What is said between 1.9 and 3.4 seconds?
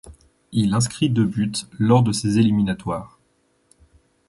de ces éliminatoires.